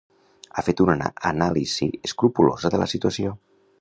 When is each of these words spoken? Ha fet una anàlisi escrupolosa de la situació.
Ha 0.53 0.61
fet 0.69 0.79
una 0.85 0.95
anàlisi 1.31 1.91
escrupolosa 2.09 2.73
de 2.77 2.81
la 2.85 2.89
situació. 2.95 3.37